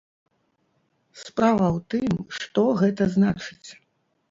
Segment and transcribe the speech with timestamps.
[1.25, 3.69] Справа ў тым, што гэта значыць?